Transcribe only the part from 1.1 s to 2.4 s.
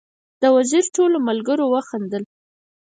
ملګرو وخندل.